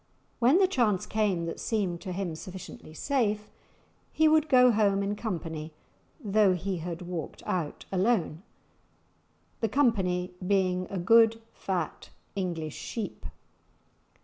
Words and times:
When 0.39 0.57
the 0.57 0.65
chance 0.67 1.05
came 1.05 1.45
that 1.45 1.59
seemed 1.59 2.01
to 2.01 2.11
him 2.11 2.33
sufficiently 2.33 2.91
safe, 2.91 3.47
he 4.11 4.27
would 4.27 4.49
go 4.49 4.71
home 4.71 5.03
in 5.03 5.15
company 5.15 5.73
though 6.19 6.55
he 6.55 6.77
had 6.77 7.03
walked 7.03 7.43
out 7.45 7.85
alone; 7.91 8.41
the 9.59 9.69
"company" 9.69 10.33
being 10.47 10.87
a 10.89 10.97
good 10.97 11.39
fat 11.53 12.09
English 12.35 12.73
sheep. 12.77 13.27